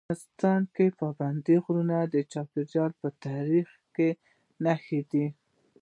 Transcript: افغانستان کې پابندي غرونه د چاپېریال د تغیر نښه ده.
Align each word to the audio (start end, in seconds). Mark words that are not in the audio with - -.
افغانستان 0.03 0.61
کې 0.75 0.85
پابندي 0.99 1.55
غرونه 1.63 1.97
د 2.13 2.15
چاپېریال 2.31 2.91
د 3.01 3.03
تغیر 3.23 3.67
نښه 4.63 5.01
ده. 5.11 5.27